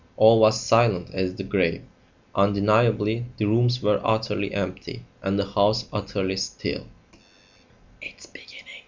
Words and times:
All 0.17 0.39
was 0.39 0.59
silent 0.59 1.11
as 1.13 1.35
the 1.35 1.43
grave. 1.43 1.83
Undeniably 2.33 3.27
the 3.37 3.45
rooms 3.45 3.83
were 3.83 4.01
utterly 4.03 4.51
empty, 4.51 5.05
and 5.21 5.37
the 5.37 5.45
house 5.51 5.85
utterly 5.93 6.37
still. 6.37 6.87